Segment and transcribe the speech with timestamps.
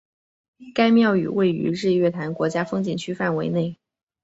[0.73, 3.77] 该庙宇位于日月潭国家风景区范围内。